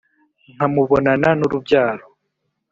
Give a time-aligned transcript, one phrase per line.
[0.53, 2.03] nkamubonana n'urubyaro